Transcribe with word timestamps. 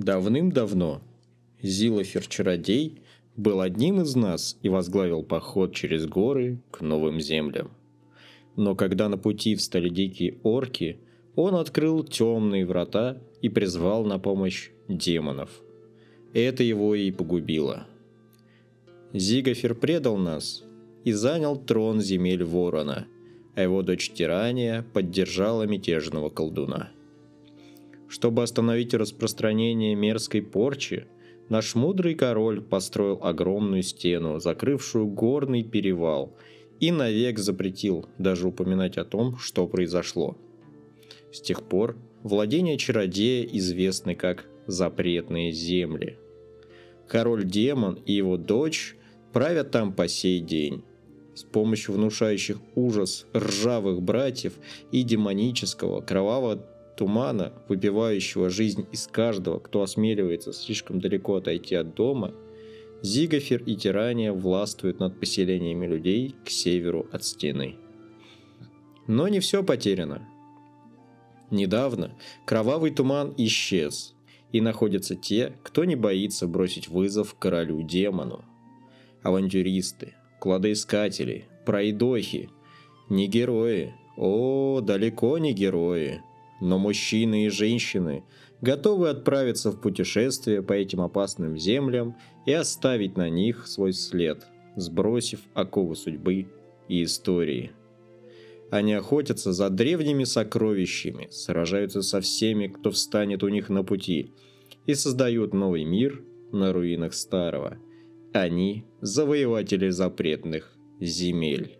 Давным-давно 0.00 1.02
Зилофер-чародей 1.60 3.02
был 3.36 3.60
одним 3.60 4.00
из 4.00 4.16
нас 4.16 4.56
и 4.62 4.70
возглавил 4.70 5.22
поход 5.22 5.74
через 5.74 6.06
горы 6.06 6.58
к 6.70 6.80
новым 6.80 7.20
землям. 7.20 7.70
Но 8.56 8.74
когда 8.74 9.10
на 9.10 9.18
пути 9.18 9.54
встали 9.56 9.90
дикие 9.90 10.38
орки, 10.42 11.00
он 11.36 11.54
открыл 11.54 12.02
темные 12.02 12.64
врата 12.64 13.18
и 13.42 13.50
призвал 13.50 14.06
на 14.06 14.18
помощь 14.18 14.70
демонов. 14.88 15.50
Это 16.32 16.62
его 16.62 16.94
и 16.94 17.10
погубило. 17.10 17.86
Зигафер 19.12 19.74
предал 19.74 20.16
нас 20.16 20.64
и 21.04 21.12
занял 21.12 21.58
трон 21.58 22.00
земель 22.00 22.42
Ворона, 22.42 23.06
а 23.54 23.60
его 23.60 23.82
дочь 23.82 24.12
Тирания 24.12 24.82
поддержала 24.94 25.64
мятежного 25.64 26.30
колдуна. 26.30 26.90
Чтобы 28.10 28.42
остановить 28.42 28.92
распространение 28.92 29.94
мерзкой 29.94 30.42
порчи, 30.42 31.06
наш 31.48 31.76
мудрый 31.76 32.16
король 32.16 32.60
построил 32.60 33.20
огромную 33.22 33.84
стену, 33.84 34.40
закрывшую 34.40 35.06
горный 35.06 35.62
перевал, 35.62 36.36
и 36.80 36.90
навек 36.90 37.38
запретил 37.38 38.08
даже 38.18 38.48
упоминать 38.48 38.98
о 38.98 39.04
том, 39.04 39.38
что 39.38 39.68
произошло. 39.68 40.36
С 41.32 41.40
тех 41.40 41.62
пор 41.62 41.96
владения 42.24 42.76
чародея 42.78 43.44
известны 43.44 44.16
как 44.16 44.44
«запретные 44.66 45.52
земли». 45.52 46.18
Король-демон 47.06 48.00
и 48.06 48.12
его 48.12 48.36
дочь 48.36 48.96
правят 49.32 49.70
там 49.70 49.92
по 49.92 50.08
сей 50.08 50.40
день. 50.40 50.82
С 51.36 51.44
помощью 51.44 51.94
внушающих 51.94 52.58
ужас 52.74 53.26
ржавых 53.32 54.02
братьев 54.02 54.54
и 54.90 55.04
демонического 55.04 56.00
кровавого 56.00 56.66
тумана, 57.00 57.54
выпивающего 57.66 58.50
жизнь 58.50 58.86
из 58.92 59.06
каждого, 59.06 59.58
кто 59.58 59.80
осмеливается 59.80 60.52
слишком 60.52 61.00
далеко 61.00 61.36
отойти 61.36 61.74
от 61.74 61.94
дома, 61.94 62.34
Зигафер 63.00 63.62
и 63.62 63.74
Тирания 63.74 64.34
властвуют 64.34 65.00
над 65.00 65.18
поселениями 65.18 65.86
людей 65.86 66.36
к 66.44 66.50
северу 66.50 67.08
от 67.10 67.24
стены. 67.24 67.76
Но 69.06 69.28
не 69.28 69.40
все 69.40 69.62
потеряно. 69.62 70.28
Недавно 71.50 72.18
кровавый 72.44 72.90
туман 72.90 73.32
исчез, 73.38 74.14
и 74.52 74.60
находятся 74.60 75.16
те, 75.16 75.54
кто 75.62 75.86
не 75.86 75.96
боится 75.96 76.46
бросить 76.46 76.88
вызов 76.88 77.34
королю-демону. 77.34 78.44
Авантюристы, 79.22 80.12
кладоискатели, 80.38 81.46
пройдохи, 81.64 82.50
не 83.08 83.26
герои, 83.26 83.94
о, 84.18 84.82
далеко 84.82 85.38
не 85.38 85.54
герои– 85.54 86.20
но 86.60 86.78
мужчины 86.78 87.46
и 87.46 87.48
женщины 87.48 88.24
готовы 88.60 89.08
отправиться 89.08 89.70
в 89.70 89.80
путешествие 89.80 90.62
по 90.62 90.72
этим 90.74 91.00
опасным 91.00 91.56
землям 91.56 92.16
и 92.46 92.52
оставить 92.52 93.16
на 93.16 93.28
них 93.28 93.66
свой 93.66 93.92
след, 93.92 94.46
сбросив 94.76 95.40
оковы 95.54 95.96
судьбы 95.96 96.46
и 96.88 97.04
истории. 97.04 97.72
Они 98.70 98.92
охотятся 98.92 99.52
за 99.52 99.68
древними 99.68 100.24
сокровищами, 100.24 101.28
сражаются 101.30 102.02
со 102.02 102.20
всеми, 102.20 102.68
кто 102.68 102.90
встанет 102.90 103.42
у 103.42 103.48
них 103.48 103.68
на 103.68 103.82
пути, 103.82 104.32
и 104.86 104.94
создают 104.94 105.52
новый 105.54 105.84
мир 105.84 106.22
на 106.52 106.72
руинах 106.72 107.14
старого. 107.14 107.78
Они– 108.32 108.84
завоеватели 109.00 109.88
запретных 109.88 110.72
земель. 111.00 111.79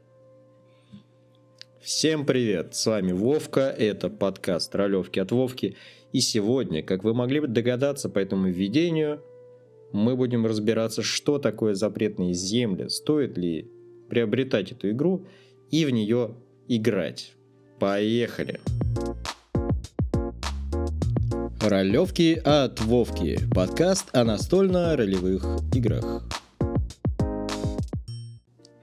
Всем 1.80 2.26
привет, 2.26 2.74
с 2.74 2.84
вами 2.84 3.12
Вовка, 3.12 3.60
это 3.70 4.10
подкаст 4.10 4.74
Ролевки 4.74 5.18
от 5.18 5.32
Вовки. 5.32 5.76
И 6.12 6.20
сегодня, 6.20 6.82
как 6.82 7.04
вы 7.04 7.14
могли 7.14 7.40
бы 7.40 7.48
догадаться 7.48 8.10
по 8.10 8.18
этому 8.18 8.48
введению, 8.48 9.22
мы 9.90 10.14
будем 10.14 10.44
разбираться, 10.44 11.00
что 11.02 11.38
такое 11.38 11.72
запретные 11.72 12.34
земли, 12.34 12.90
стоит 12.90 13.38
ли 13.38 13.70
приобретать 14.10 14.72
эту 14.72 14.90
игру 14.90 15.26
и 15.70 15.86
в 15.86 15.90
нее 15.90 16.34
играть. 16.68 17.32
Поехали! 17.78 18.60
Ролевки 21.62 22.42
от 22.44 22.78
Вовки. 22.82 23.38
Подкаст 23.54 24.10
о 24.12 24.24
настольно-ролевых 24.24 25.44
играх. 25.74 26.24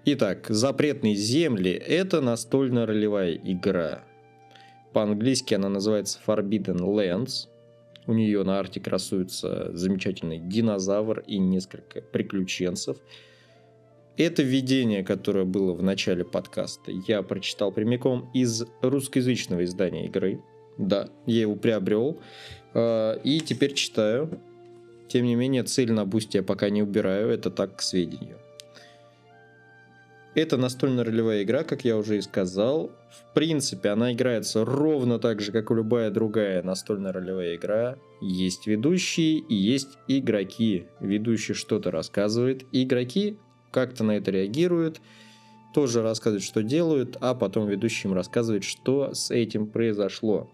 Итак, 0.09 0.45
«Запретные 0.47 1.15
земли»— 1.15 1.71
это 1.85 2.21
настольно-ролевая 2.21 3.33
игра. 3.43 4.05
По-английски 4.93 5.53
она 5.53 5.67
называется 5.67 6.21
Forbidden 6.25 6.77
Lands. 6.77 7.49
У 8.05 8.13
нее 8.13 8.41
на 8.43 8.57
арте 8.57 8.79
красуется 8.79 9.75
замечательный 9.75 10.39
динозавр 10.39 11.25
и 11.27 11.37
несколько 11.37 11.99
приключенцев. 11.99 12.95
Это 14.15 14.43
введение, 14.43 15.03
которое 15.03 15.43
было 15.43 15.73
в 15.73 15.83
начале 15.83 16.23
подкаста, 16.23 16.89
я 17.05 17.21
прочитал 17.21 17.73
прямиком 17.73 18.31
из 18.33 18.63
русскоязычного 18.81 19.65
издания 19.65 20.05
игры. 20.05 20.41
Да, 20.77 21.09
я 21.25 21.41
его 21.41 21.57
приобрел. 21.57 22.17
А, 22.73 23.15
и 23.25 23.41
теперь 23.41 23.73
читаю. 23.73 24.39
Тем 25.09 25.25
не 25.25 25.35
менее, 25.35 25.63
цель 25.63 25.91
на 25.91 26.05
бусте 26.05 26.37
я 26.37 26.43
пока 26.45 26.69
не 26.69 26.81
убираю, 26.81 27.27
это 27.27 27.51
так 27.51 27.75
к 27.75 27.81
сведению. 27.81 28.37
Это 30.37 30.55
настольно-ролевая 30.55 31.41
игра, 31.41 31.63
как 31.63 31.83
я 31.83 31.97
уже 31.97 32.19
и 32.19 32.21
сказал. 32.21 32.91
В 33.09 33.33
принципе, 33.33 33.89
она 33.89 34.13
играется 34.13 34.63
ровно 34.63 35.17
так 35.17 35.41
же, 35.41 35.51
как 35.51 35.71
и 35.71 35.73
любая 35.73 36.11
другая 36.11 36.61
настольно-ролевая 36.61 37.55
игра. 37.55 37.97
Есть 38.21 38.67
ведущие 38.67 39.39
и 39.39 39.55
есть 39.55 39.97
игроки. 40.07 40.85
Ведущий 40.99 41.55
что-то 41.55 41.89
рассказывает, 41.89 42.65
игроки 42.71 43.39
как-то 43.71 44.03
на 44.03 44.11
это 44.11 44.29
реагируют, 44.29 45.01
тоже 45.73 46.03
рассказывают, 46.03 46.43
что 46.43 46.61
делают, 46.61 47.17
а 47.19 47.33
потом 47.33 47.67
ведущий 47.67 48.07
им 48.07 48.13
рассказывает, 48.13 48.63
что 48.63 49.15
с 49.15 49.31
этим 49.31 49.65
произошло. 49.65 50.51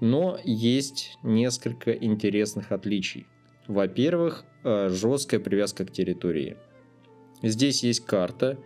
Но 0.00 0.38
есть 0.44 1.18
несколько 1.22 1.92
интересных 1.92 2.72
отличий. 2.72 3.26
Во-первых, 3.68 4.46
э, 4.64 4.88
жесткая 4.88 5.40
привязка 5.40 5.84
к 5.84 5.92
территории. 5.92 6.56
Здесь 7.42 7.82
есть 7.82 8.00
карта, 8.06 8.58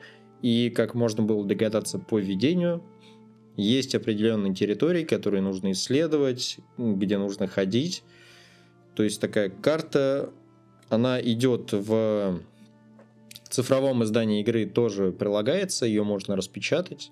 и, 0.43 0.71
как 0.71 0.95
можно 0.95 1.23
было 1.23 1.45
догадаться 1.45 1.99
по 1.99 2.19
введению, 2.19 2.83
есть 3.57 3.95
определенные 3.95 4.55
территории, 4.55 5.05
которые 5.05 5.43
нужно 5.43 5.73
исследовать, 5.73 6.59
где 6.77 7.19
нужно 7.19 7.49
ходить. 7.49 8.05
То 8.95 9.03
есть 9.03 9.21
такая 9.21 9.51
карта, 9.51 10.31
она 10.89 11.21
идет 11.21 11.73
в 11.73 12.41
цифровом 13.49 14.05
издании 14.05 14.41
игры 14.41 14.67
тоже 14.67 15.11
прилагается, 15.11 15.87
ее 15.87 16.05
можно 16.05 16.37
распечатать. 16.37 17.11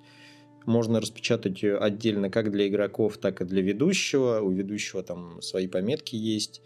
Можно 0.67 1.01
распечатать 1.01 1.63
ее 1.63 1.79
отдельно 1.79 2.29
как 2.29 2.51
для 2.51 2.67
игроков, 2.67 3.19
так 3.19 3.41
и 3.41 3.45
для 3.45 3.63
ведущего. 3.63 4.41
У 4.41 4.51
ведущего 4.51 5.03
там 5.05 5.41
свои 5.41 5.69
пометки 5.69 6.17
есть. 6.17 6.61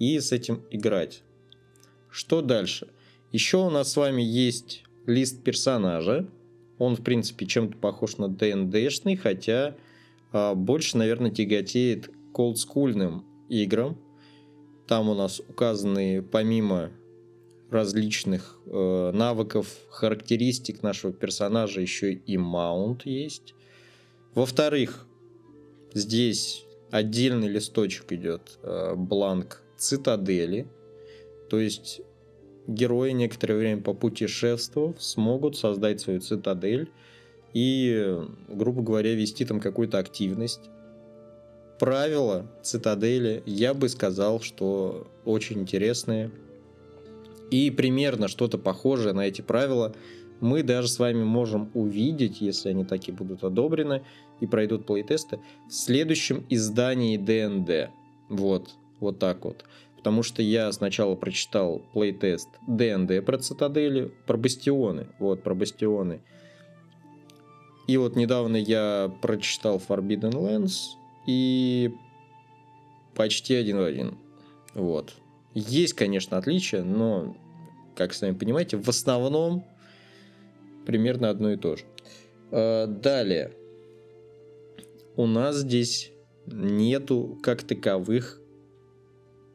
И 0.00 0.18
с 0.18 0.32
этим 0.32 0.64
играть. 0.70 1.22
Что 2.10 2.42
дальше? 2.42 2.88
Еще 3.30 3.58
у 3.58 3.70
нас 3.70 3.92
с 3.92 3.96
вами 3.96 4.22
есть 4.22 4.84
лист 5.06 5.42
персонажа. 5.42 6.28
Он, 6.78 6.96
в 6.96 7.02
принципе, 7.02 7.46
чем-то 7.46 7.78
похож 7.78 8.18
на 8.18 8.28
ДНДшный, 8.28 9.16
хотя 9.16 9.76
а, 10.32 10.54
больше, 10.54 10.98
наверное, 10.98 11.30
тяготеет 11.30 12.10
к 12.32 12.38
олдскульным 12.38 13.24
играм. 13.48 13.96
Там 14.86 15.08
у 15.08 15.14
нас 15.14 15.40
указаны, 15.40 16.22
помимо 16.22 16.90
различных 17.70 18.58
э, 18.66 19.10
навыков, 19.12 19.68
характеристик 19.88 20.82
нашего 20.82 21.12
персонажа, 21.12 21.80
еще 21.80 22.12
и 22.12 22.36
маунт 22.36 23.06
есть. 23.06 23.54
Во-вторых, 24.34 25.06
здесь 25.92 26.64
отдельный 26.90 27.48
листочек 27.48 28.12
идет, 28.12 28.58
э, 28.62 28.94
бланк 28.94 29.62
цитадели. 29.76 30.68
То 31.50 31.58
есть 31.58 32.00
герои, 32.66 33.10
некоторое 33.10 33.56
время 33.56 33.82
попутешествовав, 33.82 35.02
смогут 35.02 35.56
создать 35.56 36.00
свою 36.00 36.20
цитадель 36.20 36.90
и, 37.52 38.18
грубо 38.48 38.82
говоря, 38.82 39.14
вести 39.14 39.44
там 39.44 39.60
какую-то 39.60 39.98
активность. 39.98 40.70
Правила 41.78 42.46
цитадели, 42.62 43.42
я 43.46 43.74
бы 43.74 43.88
сказал, 43.88 44.40
что 44.40 45.08
очень 45.24 45.60
интересные. 45.60 46.30
И 47.50 47.70
примерно 47.70 48.28
что-то 48.28 48.58
похожее 48.58 49.12
на 49.12 49.26
эти 49.26 49.42
правила 49.42 49.94
мы 50.40 50.62
даже 50.62 50.88
с 50.88 50.98
вами 50.98 51.22
можем 51.22 51.70
увидеть, 51.74 52.40
если 52.40 52.70
они 52.70 52.84
таки 52.84 53.12
будут 53.12 53.44
одобрены 53.44 54.02
и 54.40 54.46
пройдут 54.46 54.86
плейтесты, 54.86 55.40
в 55.68 55.72
следующем 55.72 56.44
издании 56.50 57.16
ДНД. 57.16 57.90
Вот, 58.28 58.70
вот 59.00 59.18
так 59.18 59.44
вот 59.44 59.64
потому 60.04 60.22
что 60.22 60.42
я 60.42 60.70
сначала 60.70 61.14
прочитал 61.14 61.78
плейтест 61.94 62.50
ДНД 62.66 63.24
про 63.24 63.38
цитадели, 63.38 64.12
про 64.26 64.36
бастионы, 64.36 65.06
вот, 65.18 65.42
про 65.42 65.54
бастионы. 65.54 66.20
И 67.86 67.96
вот 67.96 68.14
недавно 68.14 68.56
я 68.58 69.10
прочитал 69.22 69.78
Forbidden 69.88 70.32
Lands 70.32 70.74
и 71.26 71.90
почти 73.14 73.54
один 73.54 73.78
в 73.78 73.82
один. 73.82 74.18
Вот. 74.74 75.14
Есть, 75.54 75.94
конечно, 75.94 76.36
отличия, 76.36 76.82
но, 76.82 77.34
как 77.96 78.12
сами 78.12 78.34
понимаете, 78.34 78.76
в 78.76 78.88
основном 78.90 79.64
примерно 80.84 81.30
одно 81.30 81.50
и 81.50 81.56
то 81.56 81.76
же. 81.76 81.84
А, 82.50 82.86
далее. 82.86 83.52
У 85.16 85.26
нас 85.26 85.56
здесь 85.56 86.12
нету 86.44 87.38
как 87.42 87.62
таковых 87.62 88.42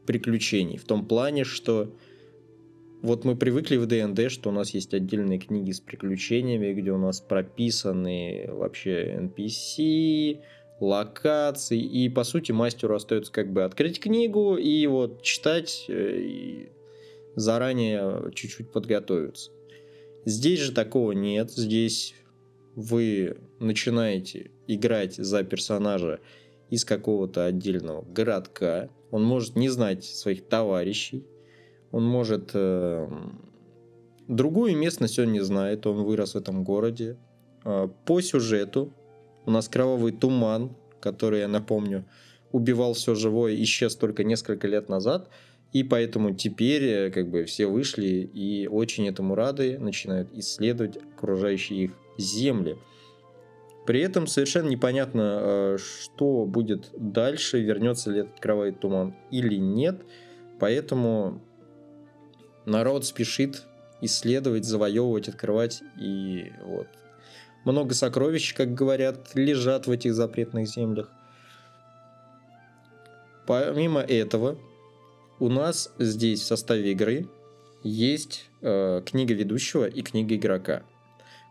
приключений. 0.10 0.78
В 0.78 0.86
том 0.86 1.06
плане, 1.06 1.44
что 1.44 1.94
вот 3.04 3.26
мы 3.26 3.36
привыкли 3.36 3.78
в 3.78 3.86
ДНД, 3.86 4.32
что 4.32 4.50
у 4.50 4.52
нас 4.52 4.72
есть 4.72 4.92
отдельные 4.92 5.38
книги 5.38 5.70
с 5.70 5.80
приключениями, 5.80 6.74
где 6.74 6.92
у 6.92 6.98
нас 6.98 7.22
прописаны 7.22 8.48
вообще 8.48 9.20
NPC, 9.20 10.40
локации, 10.80 11.80
и 11.80 12.10
по 12.10 12.24
сути 12.24 12.52
мастеру 12.52 12.96
остается 12.96 13.32
как 13.32 13.54
бы 13.54 13.64
открыть 13.64 14.00
книгу 14.00 14.58
и 14.58 14.88
вот 14.88 15.22
читать, 15.22 15.86
э, 15.90 16.18
и 16.18 16.70
заранее 17.36 18.32
чуть-чуть 18.34 18.72
подготовиться. 18.72 19.52
Здесь 20.26 20.62
же 20.62 20.72
такого 20.72 21.12
нет, 21.12 21.52
здесь 21.52 22.16
вы 22.74 23.38
начинаете 23.60 24.50
играть 24.66 25.18
за 25.18 25.44
персонажа 25.44 26.20
из 26.72 26.84
какого-то 26.84 27.46
отдельного 27.46 28.02
городка, 28.02 28.90
он 29.12 29.24
может 29.24 29.56
не 29.56 29.70
знать 29.70 30.04
своих 30.04 30.48
товарищей, 30.48 31.26
он 31.92 32.06
может... 32.06 32.52
Э, 32.54 33.08
другую 34.28 34.78
местность 34.78 35.20
он 35.20 35.32
не 35.32 35.40
знает, 35.42 35.86
он 35.88 36.04
вырос 36.04 36.34
в 36.34 36.38
этом 36.38 36.64
городе. 36.64 37.18
Э, 37.66 37.88
по 38.06 38.22
сюжету 38.22 38.94
у 39.46 39.52
нас 39.52 39.68
кровавый 39.68 40.12
туман, 40.12 40.76
который, 41.02 41.40
я 41.40 41.48
напомню, 41.48 42.06
убивал 42.52 42.94
все 42.94 43.16
живое, 43.16 43.56
исчез 43.64 43.96
только 43.96 44.24
несколько 44.24 44.68
лет 44.68 44.90
назад. 44.90 45.30
И 45.72 45.84
поэтому 45.84 46.34
теперь 46.34 46.84
э, 46.84 47.12
как 47.12 47.30
бы 47.30 47.46
все 47.46 47.68
вышли 47.68 48.30
и 48.34 48.68
очень 48.68 49.08
этому 49.08 49.36
рады, 49.36 49.78
начинают 49.80 50.30
исследовать 50.34 50.98
окружающие 50.98 51.86
их 51.86 51.92
земли. 52.18 52.78
При 53.90 54.02
этом 54.02 54.28
совершенно 54.28 54.68
непонятно, 54.70 55.40
э, 55.42 55.78
что 55.80 56.46
будет 56.46 56.92
дальше, 56.96 57.60
вернется 57.60 58.12
ли 58.12 58.20
этот 58.20 58.40
кровавый 58.40 58.72
туман 58.72 59.16
или 59.32 59.56
нет. 59.56 60.04
Поэтому 60.60 61.42
народ 62.68 63.04
спешит 63.04 63.64
исследовать, 64.00 64.66
завоевывать, 64.66 65.28
открывать. 65.28 65.82
И 66.00 66.54
вот 66.64 66.86
много 67.66 67.96
сокровищ, 67.96 68.54
как 68.54 68.76
говорят, 68.76 69.34
лежат 69.34 69.88
в 69.88 69.92
этих 69.92 70.14
запретных 70.14 70.68
землях. 70.68 71.10
Помимо 73.48 74.02
этого, 74.02 74.60
у 75.40 75.50
нас 75.50 75.92
здесь 75.98 76.42
в 76.42 76.46
составе 76.46 76.92
игры 76.92 77.28
есть 77.82 78.52
э, 78.62 79.02
книга 79.04 79.34
ведущего 79.34 79.88
и 79.88 80.04
книга 80.04 80.36
игрока. 80.36 80.84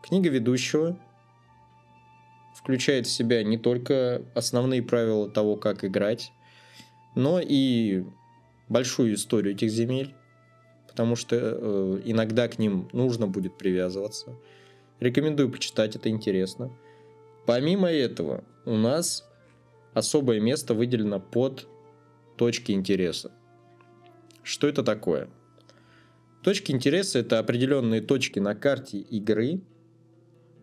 Книга 0.04 0.28
ведущего 0.28 0.96
включает 2.68 3.06
в 3.06 3.10
себя 3.10 3.42
не 3.42 3.56
только 3.56 4.20
основные 4.34 4.82
правила 4.82 5.26
того, 5.30 5.56
как 5.56 5.86
играть, 5.86 6.32
но 7.14 7.40
и 7.40 8.04
большую 8.68 9.14
историю 9.14 9.54
этих 9.54 9.70
земель, 9.70 10.14
потому 10.86 11.16
что 11.16 11.36
э, 11.40 12.02
иногда 12.04 12.46
к 12.46 12.58
ним 12.58 12.90
нужно 12.92 13.26
будет 13.26 13.56
привязываться. 13.56 14.36
Рекомендую 15.00 15.50
почитать, 15.50 15.96
это 15.96 16.10
интересно. 16.10 16.70
Помимо 17.46 17.90
этого, 17.90 18.44
у 18.66 18.76
нас 18.76 19.26
особое 19.94 20.38
место 20.38 20.74
выделено 20.74 21.20
под 21.20 21.66
точки 22.36 22.72
интереса. 22.72 23.32
Что 24.42 24.68
это 24.68 24.82
такое? 24.82 25.30
Точки 26.42 26.70
интереса 26.72 27.20
это 27.20 27.38
определенные 27.38 28.02
точки 28.02 28.40
на 28.40 28.54
карте 28.54 28.98
игры, 28.98 29.62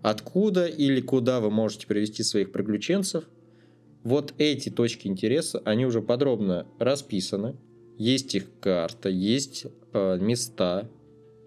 откуда 0.05 0.67
или 0.67 1.01
куда 1.01 1.39
вы 1.39 1.49
можете 1.49 1.87
привести 1.87 2.21
своих 2.21 2.51
приключенцев. 2.51 3.23
Вот 4.03 4.35
эти 4.37 4.69
точки 4.69 5.07
интереса, 5.07 5.63
они 5.65 5.87
уже 5.87 6.03
подробно 6.03 6.67
расписаны. 6.77 7.55
Есть 7.97 8.35
их 8.35 8.45
карта, 8.59 9.09
есть 9.09 9.65
э, 9.93 10.19
места, 10.19 10.87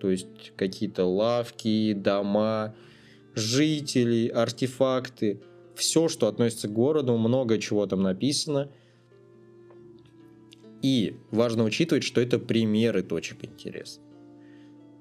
то 0.00 0.10
есть 0.10 0.56
какие-то 0.56 1.04
лавки, 1.04 1.92
дома, 1.92 2.74
жители, 3.36 4.26
артефакты, 4.26 5.40
все, 5.76 6.08
что 6.08 6.26
относится 6.26 6.66
к 6.66 6.72
городу, 6.72 7.16
много 7.16 7.58
чего 7.58 7.86
там 7.86 8.02
написано. 8.02 8.72
И 10.82 11.14
важно 11.30 11.62
учитывать, 11.62 12.02
что 12.02 12.20
это 12.20 12.40
примеры 12.40 13.04
точек 13.04 13.44
интереса. 13.44 14.00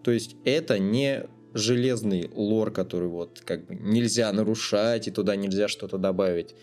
То 0.03 0.11
есть 0.11 0.35
это 0.45 0.77
не 0.77 1.27
железный 1.57 2.29
лор, 2.33 2.71
который 2.71 3.09
вот 3.09 3.41
как 3.45 3.65
бы 3.65 3.75
нельзя 3.75 4.31
нарушать 4.31 5.07
и 5.07 5.11
туда 5.11 5.35
нельзя 5.35 5.67
что-то 5.67 5.97
добавить. 5.97 6.55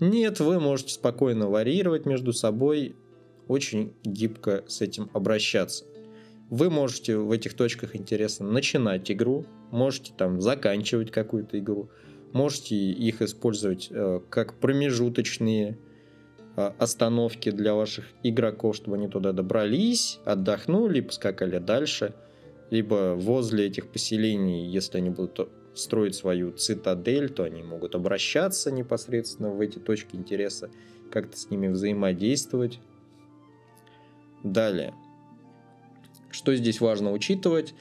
Нет, 0.00 0.40
вы 0.40 0.60
можете 0.60 0.94
спокойно 0.94 1.48
варьировать 1.48 2.06
между 2.06 2.32
собой, 2.32 2.96
очень 3.48 3.92
гибко 4.04 4.64
с 4.66 4.80
этим 4.80 5.10
обращаться. 5.12 5.84
Вы 6.48 6.70
можете 6.70 7.16
в 7.16 7.30
этих 7.30 7.54
точках 7.54 7.94
интереса 7.94 8.44
начинать 8.44 9.10
игру, 9.10 9.44
можете 9.70 10.12
там 10.16 10.40
заканчивать 10.40 11.10
какую-то 11.10 11.58
игру, 11.58 11.90
можете 12.32 12.76
их 12.76 13.22
использовать 13.22 13.88
э, 13.90 14.20
как 14.30 14.54
промежуточные 14.54 15.78
э, 16.56 16.72
остановки 16.78 17.50
для 17.50 17.74
ваших 17.74 18.06
игроков, 18.22 18.76
чтобы 18.76 18.96
они 18.96 19.08
туда 19.08 19.32
добрались, 19.32 20.18
отдохнули, 20.24 21.00
поскакали 21.00 21.58
дальше, 21.58 22.14
либо 22.70 23.14
возле 23.16 23.66
этих 23.66 23.90
поселений, 23.90 24.66
если 24.66 24.98
они 24.98 25.10
будут 25.10 25.50
строить 25.74 26.14
свою 26.14 26.52
цитадель, 26.52 27.28
то 27.28 27.44
они 27.44 27.62
могут 27.62 27.94
обращаться 27.94 28.70
непосредственно 28.70 29.50
в 29.50 29.60
эти 29.60 29.78
точки 29.78 30.16
интереса, 30.16 30.70
как-то 31.10 31.36
с 31.36 31.50
ними 31.50 31.68
взаимодействовать. 31.68 32.80
Далее. 34.42 34.94
Что 36.30 36.54
здесь 36.54 36.80
важно 36.80 37.12
учитывать? 37.12 37.74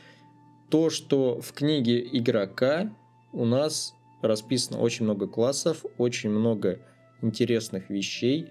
То, 0.69 0.89
что 0.89 1.39
в 1.39 1.53
книге 1.53 2.07
игрока 2.11 2.93
у 3.31 3.45
нас 3.45 3.93
расписано 4.21 4.79
очень 4.79 5.05
много 5.05 5.27
классов, 5.27 5.85
очень 5.97 6.29
много 6.29 6.79
интересных 7.21 7.89
вещей. 7.89 8.49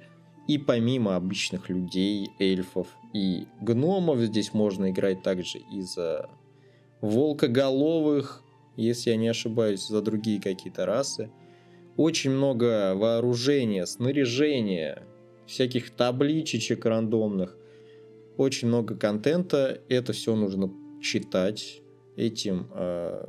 И 0.48 0.58
помимо 0.58 1.14
обычных 1.14 1.68
людей, 1.68 2.30
эльфов 2.40 2.88
и 3.12 3.46
гномов, 3.60 4.18
здесь 4.18 4.52
можно 4.52 4.90
играть 4.90 5.22
также 5.22 5.58
и 5.58 5.82
за 5.82 6.28
волкоголовых, 7.00 8.42
если 8.76 9.10
я 9.10 9.16
не 9.16 9.28
ошибаюсь, 9.28 9.86
за 9.86 10.02
другие 10.02 10.40
какие-то 10.40 10.86
расы. 10.86 11.30
Очень 11.96 12.32
много 12.32 12.94
вооружения, 12.96 13.86
снаряжения, 13.86 15.04
всяких 15.46 15.90
табличечек 15.90 16.84
рандомных– 16.84 17.56
очень 18.38 18.68
много 18.68 18.94
контента, 18.94 19.80
это 19.88 20.12
все 20.12 20.36
нужно 20.36 20.72
читать 21.02 21.82
этим. 22.16 22.68
А, 22.70 23.28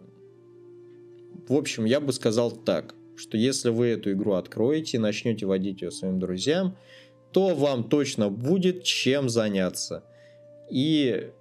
в 1.47 1.55
общем, 1.55 1.85
я 1.85 1.99
бы 1.99 2.13
сказал 2.13 2.51
так, 2.51 2.93
что 3.15 3.35
если 3.35 3.69
вы 3.69 3.87
эту 3.87 4.11
игру 4.11 4.33
откроете, 4.33 4.99
начнете 4.99 5.47
водить 5.47 5.81
ее 5.81 5.89
своим 5.89 6.19
друзьям, 6.19 6.77
то 7.31 7.55
вам 7.55 7.89
точно 7.89 8.29
будет 8.29 8.83
чем 8.83 9.29
заняться. 9.29 10.03
И 10.69 11.31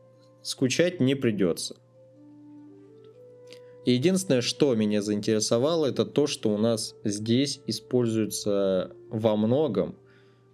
скучать 0.43 1.01
не 1.01 1.15
придется. 1.15 1.77
единственное, 3.85 4.43
что 4.43 4.75
меня 4.75 5.01
заинтересовало, 5.03 5.87
это 5.87 6.05
то, 6.05 6.27
что 6.27 6.51
у 6.51 6.59
нас 6.59 6.95
здесь 7.05 7.61
используется 7.67 8.93
во 9.09 9.37
многом 9.37 9.97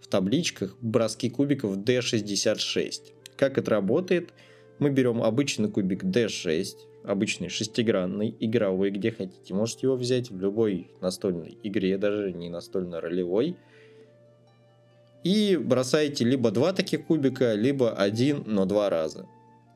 в 0.01 0.07
табличках 0.07 0.77
броски 0.81 1.31
кубиков 1.31 1.79
D66. 1.79 3.13
Как 3.37 3.59
это 3.59 3.71
работает? 3.71 4.33
Мы 4.79 4.91
берем 4.91 5.23
обычный 5.23 5.71
кубик 5.71 6.05
D6, 6.05 6.77
обычный 7.05 7.49
шестигранный, 7.49 8.35
игровой, 8.41 8.91
где 8.91 9.11
хотите. 9.11 9.55
Можете 9.55 9.87
его 9.87 9.97
взять 9.97 10.31
в 10.31 10.39
любой 10.39 10.91
настольной 11.01 11.57
игре, 11.63 11.97
даже 11.97 12.33
не 12.33 12.49
настольно-ролевой. 12.49 13.57
И 15.25 15.57
бросаете 15.57 16.25
либо 16.25 16.51
два 16.51 16.73
таких 16.73 17.07
кубика, 17.07 17.55
либо 17.55 17.93
один, 17.93 18.45
но 18.47 18.67
два 18.67 18.91
раза. 18.91 19.27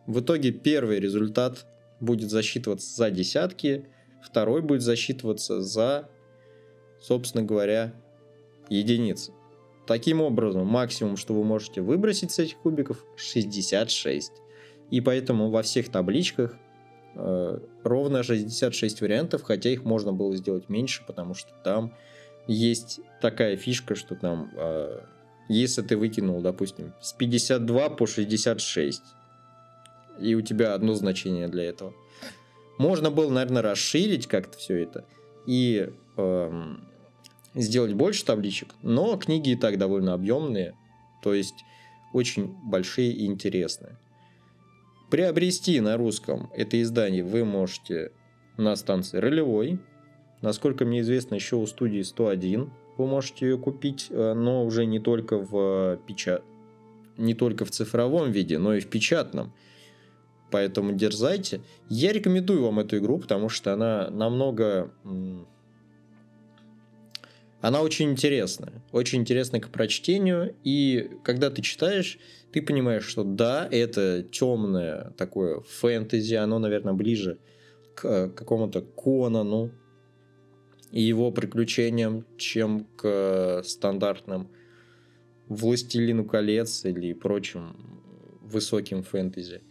В 0.07 0.21
итоге 0.21 0.52
первый 0.52 1.00
результат 1.00 1.67
будет 2.00 2.31
засчитываться 2.31 2.95
за 2.95 3.11
десятки, 3.11 3.87
второй 4.23 4.61
будет 4.61 4.83
засчитываться 4.83 5.62
за, 5.62 6.09
собственно 7.00 7.45
говоря, 7.45 7.95
единицы. 8.69 9.33
Таким 9.87 10.21
образом, 10.21 10.67
максимум, 10.67 11.17
что 11.17 11.33
вы 11.33 11.45
можете 11.45 11.81
выбросить 11.81 12.31
с 12.31 12.38
этих 12.38 12.59
кубиков, 12.59 13.02
66. 13.17 14.33
И 14.90 15.00
поэтому 15.00 15.49
во 15.49 15.62
всех 15.62 15.88
табличках 15.88 16.57
э, 17.14 17.59
ровно 17.85 18.23
66 18.23 19.00
вариантов, 19.00 19.43
хотя 19.45 19.71
их 19.71 19.85
можно 19.85 20.12
было 20.12 20.37
сделать 20.37 20.69
меньше, 20.69 21.05
потому 21.07 21.33
что 21.33 21.52
там 21.64 21.95
есть 22.47 23.00
такая 23.23 23.57
фишка, 23.57 23.95
что 23.95 24.14
там 24.14 24.50
э, 24.55 25.00
если 25.49 25.83
ты 25.83 25.97
выкинул, 25.97 26.40
допустим, 26.40 26.93
с 27.00 27.12
52 27.12 27.90
по 27.90 28.07
66, 28.07 29.02
и 30.21 30.35
у 30.35 30.40
тебя 30.43 30.75
одно 30.75 30.95
значение 30.95 31.49
для 31.49 31.64
этого. 31.64 31.93
Можно 32.78 33.11
было, 33.11 33.31
наверное, 33.31 33.62
расширить 33.62 34.26
как-то 34.26 34.59
все 34.59 34.83
это 34.83 35.05
и 35.47 35.90
эм, 36.17 36.85
сделать 37.55 37.95
больше 37.95 38.25
табличек, 38.25 38.75
но 38.83 39.17
книги 39.17 39.50
и 39.50 39.57
так 39.57 39.78
довольно 39.78 40.12
объемные, 40.12 40.75
то 41.23 41.35
есть 41.35 41.64
очень 42.12 42.55
большие 42.64 43.11
и 43.11 43.26
интересные. 43.26 43.97
Приобрести 45.11 45.81
на 45.81 45.97
русском 45.97 46.50
это 46.55 46.81
издание 46.83 47.25
вы 47.25 47.45
можете 47.45 48.12
на 48.59 48.76
станции 48.76 49.19
Ролевой. 49.19 49.78
Насколько 50.43 50.85
мне 50.85 51.00
известно, 51.00 51.35
еще 51.35 51.57
у 51.57 51.67
студии 51.67 52.02
101 52.02 52.71
вы 52.99 53.07
можете 53.07 53.47
ее 53.47 53.57
купить, 53.57 54.09
э, 54.11 54.35
но 54.35 54.64
уже 54.64 54.85
не 54.85 54.99
только 54.99 55.38
в 55.38 55.99
печат... 56.07 56.43
не 57.17 57.35
только 57.35 57.64
в 57.64 57.71
цифровом 57.71 58.33
виде, 58.33 58.59
но 58.59 58.75
и 58.75 58.81
в 58.81 58.88
печатном. 58.88 59.52
Поэтому 60.50 60.93
дерзайте. 60.93 61.61
Я 61.88 62.12
рекомендую 62.12 62.62
вам 62.62 62.81
эту 62.81 62.99
игру, 62.99 63.19
потому 63.19 63.49
что 63.49 63.73
она 63.73 64.11
намного... 64.11 64.90
Она 67.61 67.83
очень 67.83 68.11
интересная. 68.11 68.73
Очень 68.93 69.21
интересная 69.21 69.61
к 69.61 69.69
прочтению. 69.69 70.55
И 70.64 71.11
когда 71.25 71.50
ты 71.50 71.61
читаешь, 71.62 72.19
ты 72.52 72.62
понимаешь, 72.62 73.05
что 73.05 73.25
да, 73.25 73.69
это 73.71 74.23
темное 74.23 75.12
такое 75.17 75.61
фэнтези, 75.61 76.35
оно, 76.35 76.59
наверное, 76.59 76.95
ближе 76.95 77.38
к 77.95 78.28
какому-то 78.28 78.81
Конану, 78.81 79.71
и 80.92 81.02
его 81.02 81.30
приключениям, 81.30 82.25
чем 82.37 82.87
к 82.97 83.62
стандартным 83.64 84.49
Властелину 85.49 86.25
колец 86.25 86.85
или 86.85 87.12
прочим 87.12 87.76
высоким 88.42 89.02
фэнтези. 89.02 89.62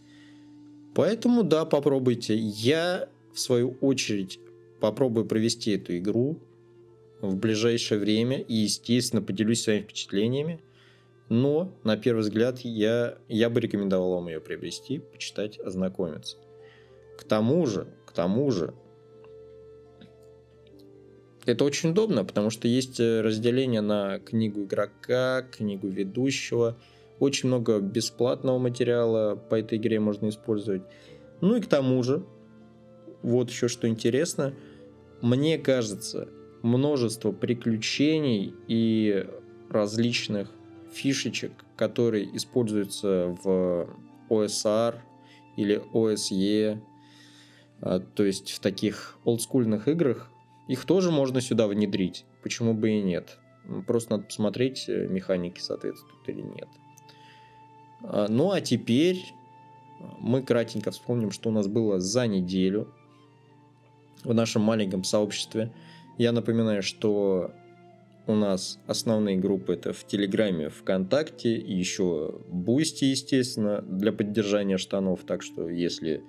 Поэтому 0.94 1.44
да, 1.44 1.64
попробуйте. 1.64 2.36
Я, 2.36 3.08
в 3.32 3.38
свою 3.38 3.76
очередь, 3.80 4.40
попробую 4.80 5.26
провести 5.26 5.72
эту 5.72 5.96
игру 5.96 6.40
в 7.20 7.36
ближайшее 7.36 8.00
время 8.00 8.40
и, 8.40 8.54
естественно, 8.54 9.22
поделюсь 9.22 9.62
своими 9.62 9.82
впечатлениями. 9.82 10.60
Но, 11.28 11.72
на 11.84 11.96
первый 11.96 12.20
взгляд, 12.20 12.60
я, 12.60 13.18
я 13.28 13.50
бы 13.50 13.60
рекомендовал 13.60 14.14
вам 14.14 14.28
ее 14.28 14.40
приобрести, 14.40 14.98
почитать, 14.98 15.58
ознакомиться. 15.60 16.38
К 17.18 17.24
тому 17.24 17.66
же, 17.66 17.86
к 18.06 18.12
тому 18.12 18.50
же, 18.50 18.72
это 21.48 21.64
очень 21.64 21.90
удобно, 21.90 22.24
потому 22.24 22.50
что 22.50 22.68
есть 22.68 23.00
э, 23.00 23.20
разделение 23.20 23.80
на 23.80 24.18
книгу 24.18 24.64
игрока, 24.64 25.42
книгу 25.42 25.88
ведущего. 25.88 26.76
Очень 27.18 27.48
много 27.48 27.80
бесплатного 27.80 28.58
материала 28.58 29.34
по 29.34 29.54
этой 29.54 29.78
игре 29.78 29.98
можно 29.98 30.28
использовать. 30.28 30.82
Ну 31.40 31.56
и 31.56 31.60
к 31.60 31.66
тому 31.66 32.02
же, 32.02 32.24
вот 33.22 33.50
еще 33.50 33.68
что 33.68 33.88
интересно, 33.88 34.54
мне 35.20 35.58
кажется, 35.58 36.28
множество 36.62 37.32
приключений 37.32 38.54
и 38.68 39.26
различных 39.70 40.50
фишечек, 40.92 41.52
которые 41.76 42.36
используются 42.36 43.36
в 43.42 43.88
OSR 44.28 44.96
или 45.56 45.82
OSE, 45.92 46.80
а, 47.80 48.00
то 48.00 48.24
есть 48.24 48.50
в 48.50 48.60
таких 48.60 49.18
олдскульных 49.24 49.88
играх, 49.88 50.30
их 50.68 50.84
тоже 50.84 51.10
можно 51.10 51.40
сюда 51.40 51.66
внедрить. 51.66 52.24
Почему 52.42 52.74
бы 52.74 52.90
и 52.90 53.02
нет? 53.02 53.38
Просто 53.86 54.12
надо 54.12 54.24
посмотреть, 54.24 54.84
э, 54.88 55.06
механики 55.08 55.60
соответствуют 55.60 56.28
или 56.28 56.42
нет. 56.42 56.68
А, 58.02 58.28
ну 58.28 58.52
а 58.52 58.60
теперь 58.60 59.34
мы 60.20 60.42
кратенько 60.42 60.90
вспомним, 60.90 61.30
что 61.30 61.48
у 61.48 61.52
нас 61.52 61.66
было 61.66 62.00
за 62.00 62.26
неделю 62.26 62.88
в 64.24 64.32
нашем 64.34 64.62
маленьком 64.62 65.04
сообществе. 65.04 65.72
Я 66.18 66.32
напоминаю, 66.32 66.82
что 66.82 67.52
у 68.26 68.34
нас 68.34 68.78
основные 68.86 69.38
группы 69.38 69.72
это 69.72 69.92
в 69.92 70.06
Телеграме, 70.06 70.68
ВКонтакте, 70.68 71.56
и 71.56 71.74
еще 71.74 72.40
Boosty, 72.48 73.06
естественно, 73.06 73.80
для 73.82 74.12
поддержания 74.12 74.76
штанов. 74.76 75.20
Так 75.26 75.42
что, 75.42 75.68
если 75.68 76.22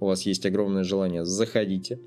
у 0.00 0.06
вас 0.06 0.22
есть 0.22 0.46
огромное 0.46 0.82
желание, 0.82 1.24
заходите. 1.24 2.00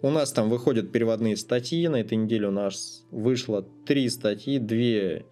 У 0.00 0.10
нас 0.10 0.30
там 0.30 0.48
выходят 0.48 0.92
переводные 0.92 1.36
статьи. 1.36 1.88
На 1.88 1.96
этой 1.96 2.16
неделе 2.16 2.48
у 2.48 2.52
нас 2.52 3.04
вышло 3.10 3.66
три 3.84 4.08
статьи. 4.08 4.60
Две 4.60 5.26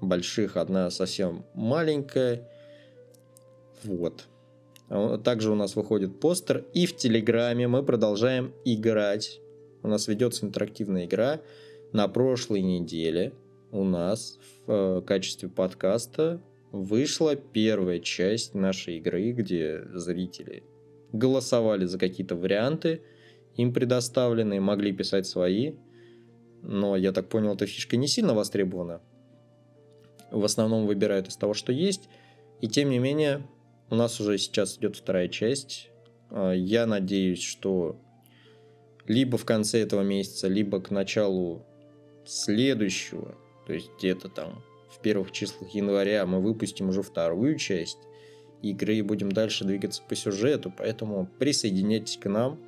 больших, 0.00 0.56
одна 0.56 0.88
совсем 0.90 1.44
маленькая. 1.52 2.48
Вот. 3.82 4.26
А 4.88 5.18
также 5.18 5.50
у 5.50 5.56
нас 5.56 5.74
выходит 5.74 6.20
постер. 6.20 6.64
И 6.74 6.86
в 6.86 6.96
Телеграме 6.96 7.66
мы 7.66 7.82
продолжаем 7.82 8.54
играть. 8.64 9.40
У 9.82 9.88
нас 9.88 10.06
ведется 10.06 10.46
интерактивная 10.46 11.06
игра. 11.06 11.40
На 11.92 12.06
прошлой 12.06 12.62
неделе 12.62 13.32
у 13.72 13.82
нас 13.82 14.38
в 14.64 14.72
э, 14.72 15.02
качестве 15.02 15.48
подкаста 15.48 16.40
вышла 16.70 17.34
первая 17.34 17.98
часть 17.98 18.54
нашей 18.54 18.98
игры, 18.98 19.32
где 19.32 19.82
зрители 19.92 20.62
голосовали 21.12 21.84
за 21.86 21.98
какие-то 21.98 22.36
варианты– 22.36 23.02
им 23.58 23.74
предоставленные, 23.74 24.60
могли 24.60 24.92
писать 24.92 25.26
свои. 25.26 25.74
Но, 26.62 26.96
я 26.96 27.12
так 27.12 27.28
понял, 27.28 27.54
эта 27.54 27.66
фишка 27.66 27.96
не 27.96 28.06
сильно 28.06 28.32
востребована. 28.32 29.02
В 30.30 30.44
основном 30.44 30.86
выбирают 30.86 31.28
из 31.28 31.36
того, 31.36 31.54
что 31.54 31.72
есть. 31.72 32.08
И 32.60 32.68
тем 32.68 32.88
не 32.88 32.98
менее, 32.98 33.46
у 33.90 33.96
нас 33.96 34.20
уже 34.20 34.38
сейчас 34.38 34.78
идет 34.78 34.96
вторая 34.96 35.28
часть. 35.28 35.90
А, 36.30 36.52
я 36.52 36.86
надеюсь, 36.86 37.42
что 37.42 38.00
либо 39.06 39.38
в 39.38 39.44
конце 39.44 39.80
этого 39.80 40.02
месяца, 40.02 40.46
либо 40.46 40.80
к 40.80 40.90
началу 40.90 41.66
следующего, 42.24 43.36
то 43.66 43.72
есть 43.72 43.90
где-то 43.98 44.28
там 44.28 44.62
в 44.88 45.00
первых 45.00 45.32
числах 45.32 45.70
января 45.70 46.26
мы 46.26 46.40
выпустим 46.40 46.90
уже 46.90 47.02
вторую 47.02 47.56
часть 47.56 47.98
игры 48.62 48.96
и 48.96 49.02
будем 49.02 49.32
дальше 49.32 49.64
двигаться 49.64 50.02
по 50.08 50.14
сюжету, 50.14 50.72
поэтому 50.76 51.28
присоединяйтесь 51.38 52.18
к 52.18 52.28
нам 52.28 52.60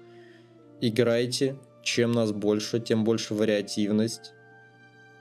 играйте. 0.80 1.56
Чем 1.82 2.12
нас 2.12 2.32
больше, 2.32 2.78
тем 2.78 3.04
больше 3.04 3.34
вариативность. 3.34 4.32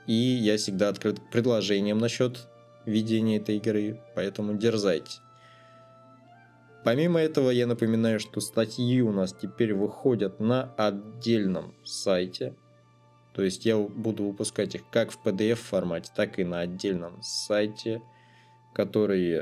И 0.06 0.12
я 0.12 0.56
всегда 0.56 0.88
открыт 0.88 1.18
к 1.18 1.30
предложениям 1.30 1.98
насчет 1.98 2.48
ведения 2.84 3.36
этой 3.36 3.56
игры, 3.56 4.00
поэтому 4.14 4.54
дерзайте. 4.56 5.20
Помимо 6.84 7.20
этого, 7.20 7.50
я 7.50 7.66
напоминаю, 7.66 8.20
что 8.20 8.40
статьи 8.40 9.00
у 9.02 9.12
нас 9.12 9.34
теперь 9.34 9.74
выходят 9.74 10.40
на 10.40 10.72
отдельном 10.76 11.74
сайте. 11.84 12.54
То 13.34 13.42
есть 13.42 13.66
я 13.66 13.78
буду 13.78 14.24
выпускать 14.24 14.74
их 14.74 14.82
как 14.90 15.12
в 15.12 15.22
PDF 15.24 15.56
формате, 15.56 16.10
так 16.14 16.38
и 16.38 16.44
на 16.44 16.60
отдельном 16.60 17.22
сайте, 17.22 18.02
который 18.74 19.38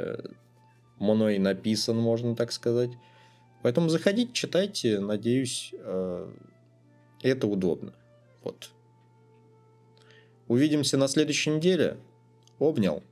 мной 0.99 1.39
написан, 1.39 1.97
можно 1.97 2.35
так 2.35 2.53
сказать. 2.53 2.91
Поэтому 3.63 3.89
заходите, 3.89 4.33
читайте. 4.33 5.01
Надеюсь, 5.01 5.73
э, 5.73 6.31
это 7.23 7.47
удобно. 7.47 7.93
Вот. 8.45 8.71
Увидимся 10.47 10.97
на 10.97 11.09
следующей 11.09 11.51
неделе. 11.51 11.97
Обнял. 12.59 13.03